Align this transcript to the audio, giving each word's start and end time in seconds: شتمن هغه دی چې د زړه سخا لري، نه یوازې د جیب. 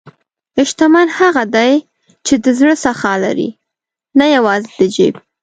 شتمن 0.69 1.07
هغه 1.19 1.43
دی 1.55 1.73
چې 2.25 2.33
د 2.43 2.45
زړه 2.59 2.75
سخا 2.85 3.13
لري، 3.25 3.49
نه 4.19 4.25
یوازې 4.35 4.69
د 4.79 4.81
جیب. 4.95 5.15